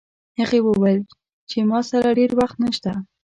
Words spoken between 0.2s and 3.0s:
هغې وویل چې ما سره ډېر وخت نشته